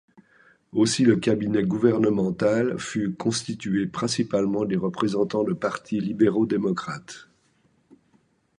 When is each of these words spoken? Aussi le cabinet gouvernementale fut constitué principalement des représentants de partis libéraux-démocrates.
Aussi 0.73 1.03
le 1.05 1.15
cabinet 1.17 1.61
gouvernementale 1.61 2.79
fut 2.79 3.13
constitué 3.13 3.85
principalement 3.85 4.65
des 4.65 4.75
représentants 4.75 5.43
de 5.43 5.53
partis 5.53 5.99
libéraux-démocrates. 5.99 7.29